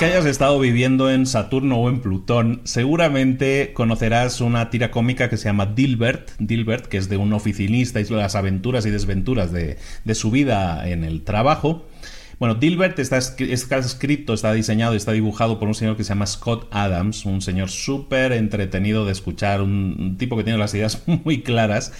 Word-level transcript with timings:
Que 0.00 0.06
hayas 0.06 0.24
estado 0.24 0.58
viviendo 0.58 1.10
en 1.10 1.26
Saturno 1.26 1.76
o 1.76 1.90
en 1.90 2.00
Plutón, 2.00 2.62
seguramente 2.64 3.74
conocerás 3.74 4.40
una 4.40 4.70
tira 4.70 4.90
cómica 4.90 5.28
que 5.28 5.36
se 5.36 5.44
llama 5.44 5.66
Dilbert, 5.66 6.30
Dilbert, 6.38 6.86
que 6.86 6.96
es 6.96 7.10
de 7.10 7.18
un 7.18 7.34
oficinista 7.34 8.00
y 8.00 8.04
las 8.04 8.34
aventuras 8.34 8.86
y 8.86 8.90
desventuras 8.90 9.52
de, 9.52 9.76
su 10.14 10.30
vida 10.30 10.88
en 10.88 11.04
el 11.04 11.20
trabajo. 11.22 11.84
Bueno, 12.38 12.54
Dilbert 12.54 12.98
está, 12.98 13.18
escrito, 13.18 14.32
está 14.32 14.54
diseñado 14.54 14.94
y 14.94 14.96
está 14.96 15.12
dibujado 15.12 15.58
por 15.58 15.68
un 15.68 15.74
señor 15.74 15.98
que 15.98 16.04
se 16.04 16.14
llama 16.14 16.26
Scott 16.26 16.68
Adams, 16.70 17.26
un 17.26 17.42
señor 17.42 17.68
súper 17.68 18.32
entretenido 18.32 19.04
de 19.04 19.12
escuchar, 19.12 19.60
un, 19.60 20.16
tipo 20.18 20.34
que 20.38 20.44
tiene 20.44 20.58
las 20.58 20.72
ideas 20.72 21.02
muy 21.24 21.42
claras. 21.42 21.92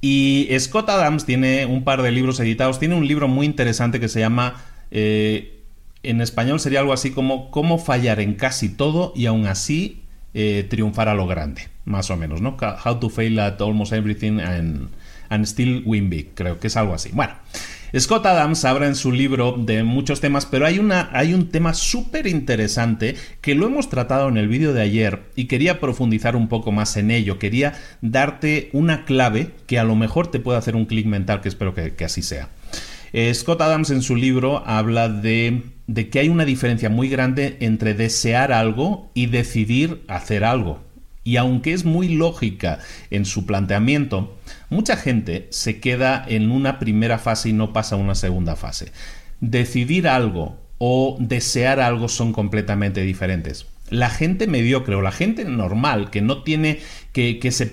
Y 0.00 0.48
Scott 0.58 0.88
Adams 0.88 1.24
tiene 1.24 1.64
un 1.64 1.84
par 1.84 2.02
de 2.02 2.10
libros 2.10 2.40
editados, 2.40 2.80
tiene 2.80 2.96
un 2.96 3.06
libro 3.06 3.28
muy 3.28 3.46
interesante 3.46 4.00
que 4.00 4.08
se 4.08 4.18
llama... 4.18 4.64
Eh, 4.90 5.52
en 6.06 6.20
español 6.20 6.60
sería 6.60 6.80
algo 6.80 6.92
así 6.92 7.10
como 7.10 7.50
cómo 7.50 7.78
fallar 7.78 8.20
en 8.20 8.34
casi 8.34 8.68
todo 8.68 9.12
y 9.16 9.26
aún 9.26 9.46
así 9.46 10.02
eh, 10.34 10.66
triunfar 10.68 11.08
a 11.08 11.14
lo 11.14 11.26
grande, 11.26 11.68
más 11.84 12.10
o 12.10 12.16
menos, 12.16 12.40
¿no? 12.40 12.56
How 12.84 12.98
to 13.00 13.08
fail 13.08 13.38
at 13.40 13.60
almost 13.60 13.92
everything 13.92 14.38
and, 14.40 15.46
still 15.46 15.82
win 15.84 16.10
big, 16.10 16.34
creo 16.34 16.60
que 16.60 16.66
es 16.66 16.76
algo 16.76 16.94
así. 16.94 17.10
Bueno, 17.12 17.34
Scott 17.98 18.26
Adams 18.26 18.64
habla 18.64 18.86
en 18.86 18.96
su 18.96 19.12
libro 19.12 19.56
de 19.58 19.82
muchos 19.82 20.20
temas, 20.20 20.44
pero 20.46 20.66
hay, 20.66 20.78
una, 20.78 21.08
hay 21.12 21.32
un 21.32 21.48
tema 21.48 21.72
súper 21.74 22.26
interesante 22.26 23.16
que 23.40 23.54
lo 23.54 23.66
hemos 23.66 23.88
tratado 23.88 24.28
en 24.28 24.36
el 24.36 24.48
vídeo 24.48 24.72
de 24.72 24.82
ayer 24.82 25.22
y 25.36 25.46
quería 25.46 25.80
profundizar 25.80 26.36
un 26.36 26.48
poco 26.48 26.70
más 26.70 26.96
en 26.96 27.10
ello. 27.10 27.38
Quería 27.38 27.74
darte 28.02 28.68
una 28.72 29.04
clave 29.04 29.52
que 29.66 29.78
a 29.78 29.84
lo 29.84 29.96
mejor 29.96 30.30
te 30.30 30.40
puede 30.40 30.58
hacer 30.58 30.76
un 30.76 30.84
clic 30.84 31.06
mental, 31.06 31.40
que 31.40 31.48
espero 31.48 31.74
que 31.74 32.04
así 32.04 32.22
sea. 32.22 32.50
Eh, 33.12 33.32
Scott 33.32 33.60
Adams 33.62 33.88
en 33.90 34.02
su 34.02 34.16
libro 34.16 34.62
habla 34.66 35.08
de, 35.08 35.62
de 35.86 36.08
que 36.08 36.18
hay 36.18 36.28
una 36.28 36.44
diferencia 36.44 36.90
muy 36.90 37.08
grande 37.08 37.56
entre 37.60 37.94
desear 37.94 38.52
algo 38.52 39.10
y 39.14 39.26
decidir 39.26 40.02
hacer 40.08 40.44
algo. 40.44 40.80
Y 41.22 41.38
aunque 41.38 41.72
es 41.72 41.84
muy 41.84 42.08
lógica 42.08 42.78
en 43.10 43.24
su 43.24 43.46
planteamiento, 43.46 44.36
mucha 44.70 44.96
gente 44.96 45.48
se 45.50 45.80
queda 45.80 46.24
en 46.26 46.50
una 46.50 46.78
primera 46.78 47.18
fase 47.18 47.48
y 47.48 47.52
no 47.52 47.72
pasa 47.72 47.96
a 47.96 47.98
una 47.98 48.14
segunda 48.14 48.54
fase. 48.54 48.92
Decidir 49.40 50.06
algo 50.06 50.56
o 50.78 51.16
desear 51.18 51.80
algo 51.80 52.08
son 52.08 52.32
completamente 52.32 53.00
diferentes. 53.00 53.66
La 53.88 54.10
gente 54.10 54.46
mediocre 54.46 54.96
o 54.96 55.02
la 55.02 55.12
gente 55.12 55.44
normal 55.44 56.10
que 56.10 56.20
no 56.20 56.42
tiene, 56.42 56.80
que, 57.12 57.38
se, 57.52 57.70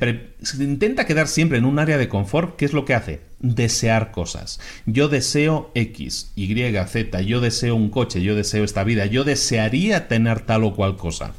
intenta 0.60 1.06
quedar 1.06 1.28
siempre 1.28 1.58
en 1.58 1.66
un 1.66 1.80
área 1.80 1.98
de 1.98 2.08
confort, 2.08 2.56
¿qué 2.56 2.66
es 2.66 2.74
lo 2.74 2.86
que 2.86 2.94
hace? 2.94 3.22
Desear 3.40 4.12
cosas. 4.12 4.60
Yo 4.86 5.10
deseo 5.10 5.72
X, 5.74 6.32
Y, 6.36 6.54
Z, 6.86 7.22
yo 7.22 7.42
deseo 7.42 7.76
un 7.76 7.90
coche, 7.90 8.22
yo 8.22 8.36
deseo 8.36 8.64
esta 8.64 8.84
vida, 8.84 9.06
yo 9.08 9.24
desearía 9.24 10.08
tener 10.08 10.42
tal 10.42 10.64
o 10.64 10.76
cual 10.76 10.98
cosa. 10.98 11.34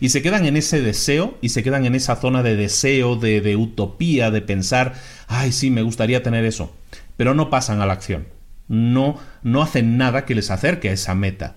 Y 0.00 0.08
se 0.08 0.22
quedan 0.22 0.46
en 0.46 0.56
ese 0.56 0.80
deseo 0.80 1.36
y 1.40 1.50
se 1.50 1.62
quedan 1.62 1.84
en 1.84 1.94
esa 1.94 2.16
zona 2.16 2.42
de 2.42 2.56
deseo, 2.56 3.16
de, 3.16 3.40
de 3.40 3.56
utopía, 3.56 4.30
de 4.30 4.40
pensar, 4.40 4.94
ay, 5.26 5.52
sí, 5.52 5.70
me 5.70 5.82
gustaría 5.82 6.22
tener 6.22 6.44
eso. 6.44 6.74
Pero 7.16 7.34
no 7.34 7.50
pasan 7.50 7.80
a 7.80 7.86
la 7.86 7.92
acción. 7.92 8.26
No, 8.68 9.18
no 9.42 9.62
hacen 9.62 9.98
nada 9.98 10.24
que 10.24 10.34
les 10.34 10.50
acerque 10.50 10.88
a 10.88 10.92
esa 10.92 11.14
meta. 11.14 11.56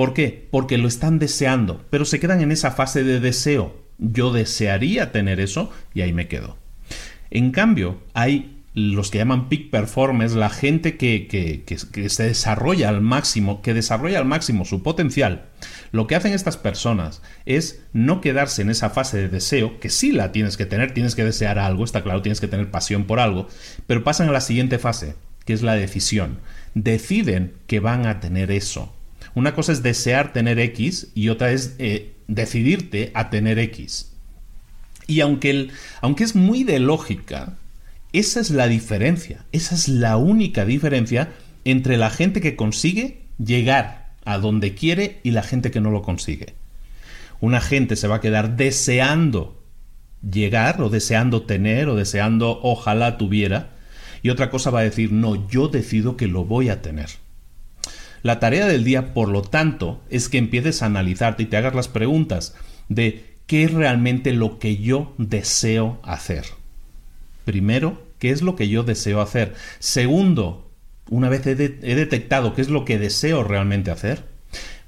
¿Por 0.00 0.14
qué? 0.14 0.48
Porque 0.50 0.78
lo 0.78 0.88
están 0.88 1.18
deseando, 1.18 1.84
pero 1.90 2.06
se 2.06 2.18
quedan 2.20 2.40
en 2.40 2.52
esa 2.52 2.70
fase 2.70 3.04
de 3.04 3.20
deseo. 3.20 3.84
Yo 3.98 4.32
desearía 4.32 5.12
tener 5.12 5.40
eso 5.40 5.70
y 5.92 6.00
ahí 6.00 6.14
me 6.14 6.26
quedo. 6.26 6.56
En 7.30 7.50
cambio, 7.50 8.00
hay 8.14 8.62
los 8.72 9.10
que 9.10 9.18
llaman 9.18 9.50
peak 9.50 9.68
performers, 9.68 10.32
la 10.32 10.48
gente 10.48 10.96
que, 10.96 11.26
que, 11.28 12.08
se 12.08 12.22
desarrolla 12.22 12.88
al 12.88 13.02
máximo, 13.02 13.60
que 13.60 13.74
desarrolla 13.74 14.18
al 14.18 14.24
máximo 14.24 14.64
su 14.64 14.82
potencial, 14.82 15.50
lo 15.92 16.06
que 16.06 16.16
hacen 16.16 16.32
estas 16.32 16.56
personas 16.56 17.20
es 17.44 17.82
no 17.92 18.22
quedarse 18.22 18.62
en 18.62 18.70
esa 18.70 18.88
fase 18.88 19.18
de 19.18 19.28
deseo, 19.28 19.80
que 19.80 19.90
sí 19.90 20.12
la 20.12 20.32
tienes 20.32 20.56
que 20.56 20.64
tener, 20.64 20.94
tienes 20.94 21.14
que 21.14 21.24
desear 21.24 21.58
algo, 21.58 21.84
está 21.84 22.02
claro, 22.02 22.22
tienes 22.22 22.40
que 22.40 22.48
tener 22.48 22.70
pasión 22.70 23.04
por 23.04 23.20
algo, 23.20 23.48
pero 23.86 24.02
pasan 24.02 24.30
a 24.30 24.32
la 24.32 24.40
siguiente 24.40 24.78
fase, 24.78 25.14
que 25.44 25.52
es 25.52 25.60
la 25.60 25.74
decisión. 25.74 26.38
Deciden 26.72 27.52
que 27.66 27.80
van 27.80 28.06
a 28.06 28.18
tener 28.20 28.50
eso. 28.50 28.94
Una 29.34 29.54
cosa 29.54 29.72
es 29.72 29.82
desear 29.82 30.32
tener 30.32 30.58
X 30.58 31.08
y 31.14 31.28
otra 31.28 31.52
es 31.52 31.76
eh, 31.78 32.14
decidirte 32.26 33.10
a 33.14 33.30
tener 33.30 33.58
X. 33.58 34.12
Y 35.06 35.20
aunque, 35.20 35.50
el, 35.50 35.72
aunque 36.00 36.24
es 36.24 36.34
muy 36.34 36.64
de 36.64 36.78
lógica, 36.78 37.56
esa 38.12 38.40
es 38.40 38.50
la 38.50 38.68
diferencia, 38.68 39.44
esa 39.52 39.74
es 39.74 39.88
la 39.88 40.16
única 40.16 40.64
diferencia 40.64 41.30
entre 41.64 41.96
la 41.96 42.10
gente 42.10 42.40
que 42.40 42.56
consigue 42.56 43.22
llegar 43.38 44.10
a 44.24 44.38
donde 44.38 44.74
quiere 44.74 45.20
y 45.22 45.30
la 45.30 45.42
gente 45.42 45.70
que 45.70 45.80
no 45.80 45.90
lo 45.90 46.02
consigue. 46.02 46.54
Una 47.40 47.60
gente 47.60 47.96
se 47.96 48.08
va 48.08 48.16
a 48.16 48.20
quedar 48.20 48.56
deseando 48.56 49.62
llegar 50.28 50.82
o 50.82 50.90
deseando 50.90 51.42
tener 51.42 51.88
o 51.88 51.96
deseando 51.96 52.60
ojalá 52.62 53.16
tuviera 53.16 53.70
y 54.22 54.30
otra 54.30 54.50
cosa 54.50 54.70
va 54.70 54.80
a 54.80 54.84
decir 54.84 55.12
no, 55.12 55.48
yo 55.48 55.68
decido 55.68 56.16
que 56.16 56.26
lo 56.26 56.44
voy 56.44 56.68
a 56.68 56.82
tener. 56.82 57.08
La 58.22 58.38
tarea 58.38 58.66
del 58.66 58.84
día, 58.84 59.14
por 59.14 59.28
lo 59.28 59.42
tanto, 59.42 60.02
es 60.10 60.28
que 60.28 60.38
empieces 60.38 60.82
a 60.82 60.86
analizarte 60.86 61.44
y 61.44 61.46
te 61.46 61.56
hagas 61.56 61.74
las 61.74 61.88
preguntas 61.88 62.54
de 62.88 63.24
qué 63.46 63.64
es 63.64 63.72
realmente 63.72 64.32
lo 64.32 64.58
que 64.58 64.76
yo 64.76 65.14
deseo 65.16 66.00
hacer. 66.02 66.44
Primero, 67.44 68.02
¿qué 68.18 68.30
es 68.30 68.42
lo 68.42 68.56
que 68.56 68.68
yo 68.68 68.82
deseo 68.82 69.22
hacer? 69.22 69.54
Segundo, 69.78 70.70
una 71.08 71.28
vez 71.28 71.46
he, 71.46 71.54
detectado 71.54 72.54
qué 72.54 72.60
es 72.60 72.68
lo 72.68 72.84
que 72.84 72.98
deseo 72.98 73.42
realmente 73.42 73.90
hacer, 73.90 74.24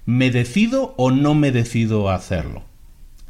¿me 0.05 0.31
decido 0.31 0.95
o 0.99 1.11
no 1.11 1.35
me 1.35 1.53
decido 1.53 2.11
a 2.11 2.17
hacerlo? 2.17 2.65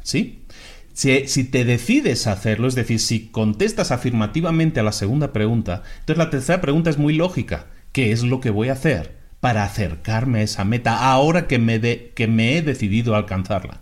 ¿Sí? 0.01 0.43
Si, 0.91 1.27
si, 1.27 1.45
te 1.45 1.63
decides 1.63 2.27
a 2.27 2.33
hacerlo, 2.33 2.67
es 2.67 2.75
decir, 2.75 2.99
si 2.99 3.29
contestas 3.29 3.91
afirmativamente 3.91 4.81
a 4.81 4.83
la 4.83 4.91
segunda 4.91 5.31
pregunta, 5.33 5.81
entonces 6.01 6.17
la 6.17 6.29
tercera 6.29 6.61
pregunta 6.61 6.89
es 6.89 6.97
muy 6.97 7.13
lógica. 7.13 7.67
¿Qué 7.93 8.11
es 8.11 8.23
lo 8.23 8.41
que 8.41 8.49
voy 8.49 8.69
a 8.69 8.73
hacer 8.73 9.22
para 9.43 9.65
acercarme 9.65 10.39
a 10.39 10.43
esa 10.43 10.63
meta 10.63 11.11
ahora 11.11 11.47
que 11.47 11.59
me, 11.59 11.81
que 11.81 12.27
me 12.27 12.55
he 12.55 12.61
decidido 12.61 13.13
a 13.13 13.17
alcanzarla? 13.17 13.81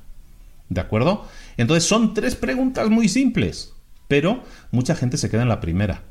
¿De 0.70 0.82
acuerdo? 0.82 1.28
Entonces 1.56 1.88
son 1.88 2.16
tres 2.16 2.34
preguntas 2.34 2.90
muy 2.90 3.08
simples, 3.08 3.72
pero 4.08 4.44
mucha 4.72 4.96
gente 4.96 5.18
se 5.18 5.30
queda 5.30 5.44
en 5.44 5.50
la 5.50 5.60
primera. 5.60 6.02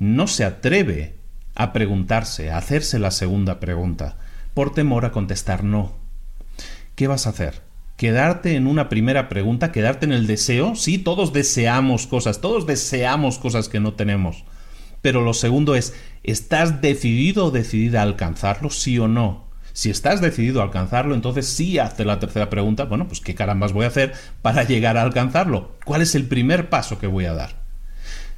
No 0.00 0.26
se 0.26 0.42
atreve 0.42 1.14
a 1.54 1.72
preguntarse, 1.72 2.50
a 2.50 2.58
hacerse 2.58 2.98
la 2.98 3.12
segunda 3.12 3.60
pregunta, 3.60 4.16
por 4.52 4.74
temor 4.74 5.04
a 5.04 5.12
contestar 5.12 5.62
no. 5.62 5.92
¿Qué 6.96 7.06
vas 7.06 7.28
a 7.28 7.30
hacer? 7.30 7.62
¿Quedarte 7.96 8.56
en 8.56 8.66
una 8.66 8.88
primera 8.88 9.28
pregunta? 9.28 9.70
¿Quedarte 9.70 10.06
en 10.06 10.12
el 10.12 10.26
deseo? 10.26 10.74
Sí, 10.74 10.98
todos 10.98 11.32
deseamos 11.32 12.08
cosas, 12.08 12.40
todos 12.40 12.66
deseamos 12.66 13.38
cosas 13.38 13.68
que 13.68 13.78
no 13.78 13.92
tenemos. 13.92 14.42
Pero 15.02 15.22
lo 15.22 15.34
segundo 15.34 15.74
es, 15.74 15.94
¿estás 16.22 16.80
decidido 16.80 17.46
o 17.46 17.50
decidida 17.50 18.00
a 18.00 18.04
alcanzarlo, 18.04 18.70
sí 18.70 18.98
o 18.98 19.08
no? 19.08 19.50
Si 19.72 19.90
estás 19.90 20.20
decidido 20.20 20.60
a 20.60 20.64
alcanzarlo, 20.64 21.14
entonces 21.14 21.46
sí 21.46 21.78
hace 21.78 22.04
la 22.04 22.20
tercera 22.20 22.50
pregunta, 22.50 22.84
bueno, 22.84 23.08
pues 23.08 23.20
qué 23.20 23.34
carambas 23.34 23.72
voy 23.72 23.84
a 23.84 23.88
hacer 23.88 24.12
para 24.42 24.64
llegar 24.64 24.96
a 24.96 25.02
alcanzarlo. 25.02 25.76
¿Cuál 25.84 26.02
es 26.02 26.14
el 26.14 26.26
primer 26.26 26.68
paso 26.68 26.98
que 26.98 27.06
voy 27.06 27.24
a 27.24 27.34
dar? 27.34 27.62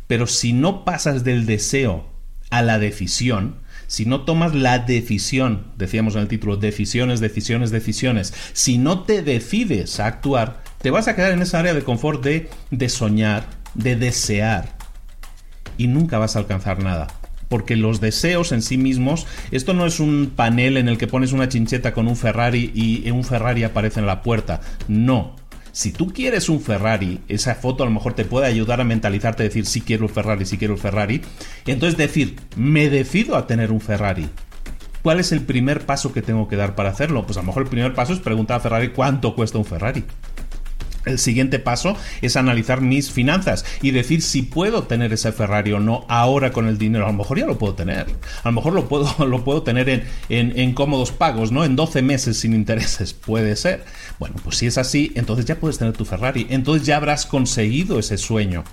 Pero 0.07 0.27
si 0.27 0.53
no 0.53 0.85
pasas 0.85 1.25
del 1.25 1.45
deseo 1.45 2.07
a 2.51 2.63
la 2.63 2.79
decisión, 2.79 3.57
si 3.87 4.07
no 4.07 4.23
tomas 4.23 4.55
la 4.55 4.79
decisión, 4.79 5.67
decíamos 5.77 6.15
en 6.15 6.23
el 6.23 6.29
título, 6.29 6.57
decisiones, 6.57 7.21
decisiones, 7.21 7.71
decisiones, 7.71 8.33
si 8.53 8.79
no 8.79 9.03
te 9.03 9.23
decides 9.23 10.01
a 10.01 10.07
actuar, 10.07 10.63
te 10.81 10.91
vas 10.91 11.09
a 11.09 11.17
quedar 11.17 11.33
en 11.33 11.43
esa 11.43 11.59
área 11.59 11.75
de 11.75 11.83
confort 11.83 12.23
de, 12.23 12.49
de 12.71 12.89
soñar, 12.89 13.47
de 13.75 13.97
desear, 13.97 14.74
y 15.79 15.87
nunca 15.87 16.19
vas 16.19 16.37
a 16.37 16.41
alcanzar 16.41 16.83
nada 16.83 17.07
porque 17.49 17.77
los 17.77 18.01
deseos 18.01 18.51
en 18.51 18.63
sí 18.63 18.77
mismos, 18.77 19.29
esto 19.53 19.75
no 19.75 19.87
es 19.87 20.01
un 20.01 20.33
panel 20.35 20.77
en 20.77 20.89
el 20.89 20.99
que 20.99 21.07
pones 21.07 21.31
una 21.31 21.49
chincheta 21.49 21.93
con 21.93 22.09
un 22.09 22.17
Ferrari 22.17 22.73
y 22.75 23.09
un 23.11 23.23
Ferrari 23.23 23.63
aparece 23.63 24.01
en 24.01 24.07
la 24.07 24.23
puerta. 24.23 24.61
No. 24.89 25.37
Si 25.75 25.93
tú 25.93 26.13
quieres 26.13 26.49
un 26.49 26.61
Ferrari, 26.61 27.21
esa 27.29 27.57
foto 27.57 27.83
a 27.83 27.87
lo 27.87 27.93
mejor 27.93 28.15
te 28.15 28.25
puede 28.25 28.47
ayudar 28.47 28.81
a 28.81 28.85
mentalizarte, 28.85 29.43
decir 29.43 29.67
si 29.67 29.81
quiero 29.81 30.05
un 30.05 30.09
Ferrari, 30.09 30.47
si 30.47 30.57
quiero 30.57 30.75
un 30.75 30.81
Ferrari. 30.81 31.21
Entonces 31.67 31.97
decir, 31.97 32.37
me 32.57 32.89
decido 32.89 33.37
a 33.37 33.47
tener 33.47 33.73
un 33.73 33.81
Ferrari. 33.81 34.29
¿Cuál 35.03 35.21
es 35.21 35.33
el 35.33 35.43
primer 35.43 35.85
paso 35.85 36.13
que 36.13 36.23
tengo 36.23 36.49
que 36.49 36.57
dar 36.57 36.75
para 36.75 36.91
hacerlo? 36.91 37.27
Pues 37.27 37.37
a 37.39 37.41
lo 37.41 37.49
mejor 37.49 37.65
el 37.65 37.69
primer 37.69 37.93
paso 37.93 38.13
es 38.13 38.21
preguntar 38.21 38.57
a 38.57 38.61
Ferrari 38.61 38.89
cuánto 38.91 39.35
cuesta 39.35 39.59
un 39.59 39.65
Ferrari. 39.65 40.05
El 41.05 41.19
siguiente 41.19 41.59
paso 41.59 41.97
es 42.23 42.37
analizar 42.37 42.81
mis 42.81 43.11
finanzas 43.11 43.65
y 43.83 43.91
decir 43.91 44.23
si 44.23 44.43
puedo 44.43 44.85
tener 44.85 45.13
ese 45.13 45.33
Ferrari 45.33 45.73
o 45.73 45.81
no 45.81 46.05
ahora 46.09 46.53
con 46.53 46.67
el 46.67 46.79
dinero. 46.79 47.05
A 47.05 47.09
lo 47.09 47.15
mejor 47.15 47.39
ya 47.39 47.47
lo 47.47 47.59
puedo 47.59 47.75
tener. 47.75 48.07
A 48.43 48.49
lo 48.49 48.53
mejor 48.53 48.73
lo 48.73 48.89
puedo, 48.89 49.27
lo 49.27 49.45
puedo 49.45 49.63
tener 49.63 49.89
en, 49.89 50.05
en, 50.29 50.73
cómodos 50.75 51.13
pagos, 51.13 51.53
¿no? 51.53 51.65
En 51.65 51.77
12 51.77 52.03
meses 52.03 52.39
sin 52.39 52.55
intereses. 52.55 53.13
Puede 53.27 53.57
ser. 53.57 53.85
Bueno, 54.19 54.37
pues 54.43 54.57
si 54.57 54.67
es 54.67 54.79
así, 54.79 55.13
entonces 55.15 55.47
ya 55.47 55.57
puedes 55.57 55.79
tener 55.79 55.95
tu 55.95 56.05
Ferrari. 56.05 56.47
Entonces 56.51 56.87
ya 56.87 56.97
habrás 56.97 57.27
conseguido 57.27 57.99
ese 57.99 58.19
sueño. 58.19 58.65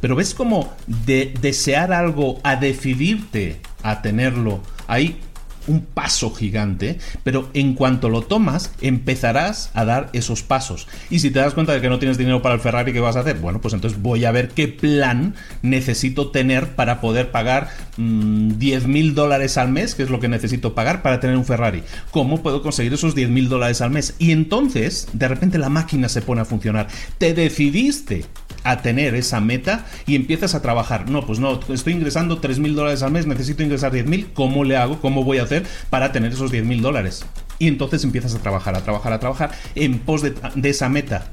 Pero 0.00 0.16
ves 0.16 0.34
como 0.34 0.72
de 0.86 1.34
desear 1.40 1.92
algo 1.92 2.40
a 2.42 2.56
decidirte 2.56 3.60
a 3.82 4.02
tenerlo. 4.02 4.60
Ahí 4.86 5.20
un 5.68 5.82
paso 5.82 6.32
gigante, 6.32 6.98
pero 7.22 7.48
en 7.54 7.74
cuanto 7.74 8.08
lo 8.08 8.22
tomas, 8.22 8.72
empezarás 8.80 9.70
a 9.74 9.84
dar 9.84 10.10
esos 10.12 10.42
pasos. 10.42 10.88
Y 11.10 11.20
si 11.20 11.30
te 11.30 11.38
das 11.38 11.54
cuenta 11.54 11.72
de 11.72 11.80
que 11.80 11.88
no 11.88 11.98
tienes 11.98 12.18
dinero 12.18 12.42
para 12.42 12.54
el 12.54 12.60
Ferrari, 12.60 12.92
¿qué 12.92 13.00
vas 13.00 13.16
a 13.16 13.20
hacer? 13.20 13.38
Bueno, 13.38 13.60
pues 13.60 13.74
entonces 13.74 14.00
voy 14.00 14.24
a 14.24 14.32
ver 14.32 14.48
qué 14.48 14.68
plan 14.68 15.34
necesito 15.62 16.30
tener 16.30 16.74
para 16.74 17.00
poder 17.00 17.30
pagar 17.30 17.68
10 17.96 18.86
mm, 18.86 18.90
mil 18.90 19.14
dólares 19.14 19.58
al 19.58 19.70
mes, 19.70 19.94
que 19.94 20.02
es 20.02 20.10
lo 20.10 20.20
que 20.20 20.28
necesito 20.28 20.74
pagar 20.74 21.02
para 21.02 21.20
tener 21.20 21.36
un 21.36 21.44
Ferrari. 21.44 21.82
¿Cómo 22.10 22.42
puedo 22.42 22.62
conseguir 22.62 22.92
esos 22.92 23.14
10 23.14 23.30
mil 23.30 23.48
dólares 23.48 23.80
al 23.80 23.90
mes? 23.90 24.14
Y 24.18 24.32
entonces, 24.32 25.08
de 25.12 25.28
repente 25.28 25.58
la 25.58 25.68
máquina 25.68 26.08
se 26.08 26.22
pone 26.22 26.40
a 26.40 26.44
funcionar. 26.44 26.88
Te 27.18 27.34
decidiste 27.34 28.24
a 28.68 28.82
tener 28.82 29.14
esa 29.14 29.40
meta 29.40 29.86
y 30.06 30.14
empiezas 30.14 30.54
a 30.54 30.60
trabajar. 30.60 31.08
No, 31.08 31.24
pues 31.24 31.38
no, 31.38 31.58
estoy 31.70 31.94
ingresando 31.94 32.38
3 32.38 32.58
mil 32.58 32.74
dólares 32.74 33.02
al 33.02 33.12
mes, 33.12 33.26
necesito 33.26 33.62
ingresar 33.62 33.92
10 33.92 34.06
mil, 34.06 34.30
¿cómo 34.34 34.62
le 34.62 34.76
hago? 34.76 35.00
¿Cómo 35.00 35.24
voy 35.24 35.38
a 35.38 35.44
hacer 35.44 35.64
para 35.88 36.12
tener 36.12 36.32
esos 36.32 36.50
10 36.50 36.64
mil 36.66 36.82
dólares? 36.82 37.24
Y 37.58 37.66
entonces 37.66 38.04
empiezas 38.04 38.34
a 38.34 38.40
trabajar, 38.40 38.76
a 38.76 38.82
trabajar, 38.82 39.14
a 39.14 39.20
trabajar 39.20 39.52
en 39.74 39.98
pos 40.00 40.20
de, 40.20 40.34
de 40.54 40.68
esa 40.68 40.90
meta. 40.90 41.28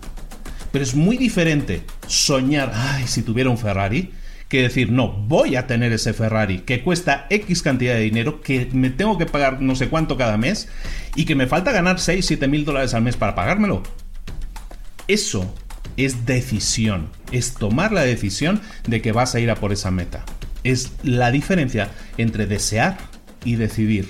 Pero 0.71 0.83
es 0.83 0.95
muy 0.95 1.17
diferente 1.17 1.83
soñar, 2.07 2.71
ay, 2.73 3.05
si 3.05 3.21
tuviera 3.21 3.49
un 3.49 3.57
Ferrari, 3.57 4.11
que 4.47 4.61
decir, 4.61 4.91
no, 4.91 5.11
voy 5.11 5.57
a 5.57 5.67
tener 5.67 5.91
ese 5.91 6.13
Ferrari 6.13 6.59
que 6.59 6.83
cuesta 6.83 7.27
X 7.29 7.61
cantidad 7.61 7.95
de 7.95 8.01
dinero, 8.01 8.41
que 8.41 8.69
me 8.71 8.91
tengo 8.91 9.17
que 9.17 9.25
pagar 9.25 9.61
no 9.61 9.75
sé 9.75 9.89
cuánto 9.89 10.17
cada 10.17 10.37
mes 10.37 10.69
y 11.15 11.25
que 11.25 11.35
me 11.35 11.47
falta 11.47 11.73
ganar 11.73 11.99
6, 11.99 12.25
7 12.25 12.47
mil 12.47 12.63
dólares 12.63 12.93
al 12.93 13.01
mes 13.01 13.17
para 13.17 13.35
pagármelo. 13.35 13.83
Eso 15.07 15.53
es 15.97 16.25
decisión, 16.25 17.09
es 17.37 17.53
tomar 17.53 17.91
la 17.91 18.03
decisión 18.03 18.61
de 18.87 19.01
que 19.01 19.11
vas 19.11 19.35
a 19.35 19.39
ir 19.39 19.51
a 19.51 19.55
por 19.55 19.71
esa 19.71 19.91
meta. 19.91 20.23
Es 20.63 20.91
la 21.03 21.31
diferencia 21.31 21.89
entre 22.17 22.45
desear 22.45 22.97
y 23.43 23.55
decidir. 23.55 24.09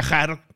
viajar 0.00 0.47